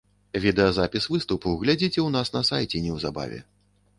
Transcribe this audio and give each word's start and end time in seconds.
Відэазапіс 0.43 1.03
выступу 1.15 1.51
глядзіце 1.63 1.91
ў 2.03 2.09
нас 2.17 2.33
на 2.37 2.41
сайце 2.51 2.81
неўзабаве. 2.87 3.39